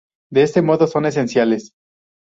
[0.31, 1.73] De este modo son esenciales.